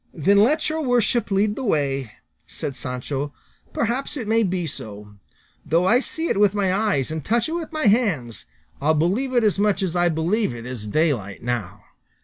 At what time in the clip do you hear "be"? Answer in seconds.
4.41-4.65